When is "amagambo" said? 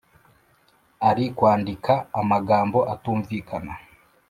2.19-2.79